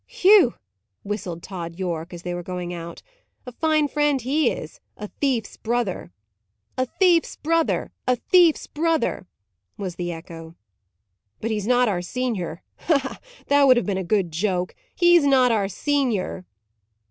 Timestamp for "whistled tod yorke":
1.03-2.11